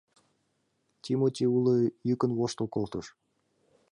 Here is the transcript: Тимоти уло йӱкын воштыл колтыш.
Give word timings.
Тимоти 1.01 1.45
уло 1.55 1.75
йӱкын 2.07 2.31
воштыл 2.37 2.67
колтыш. 2.75 3.05